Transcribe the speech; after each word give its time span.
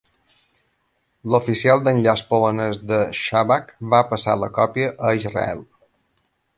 L'oficial 1.33 1.83
d'enllaç 1.89 2.23
polonès 2.33 2.81
de 2.95 2.99
Shabak 3.21 3.73
va 3.95 4.03
passar 4.15 4.39
la 4.45 4.53
còpia 4.61 4.93
a 5.11 5.17
Israel. 5.23 5.67